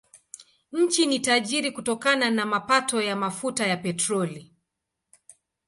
[0.71, 4.53] Nchi ni tajiri kutokana na mapato ya mafuta ya petroli.